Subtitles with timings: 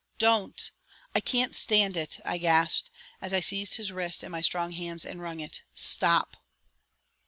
[0.17, 0.71] "Don't!
[1.13, 2.89] I can't stand it!" I gasped,
[3.21, 5.61] as I seized his wrist in my strong hands and wrung it.
[5.75, 6.37] "Stop!"